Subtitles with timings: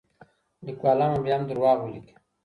[0.65, 2.13] لیکوالان به بیا هم دروغ ولیکي.